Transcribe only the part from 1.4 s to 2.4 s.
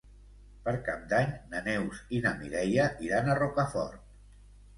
na Neus i na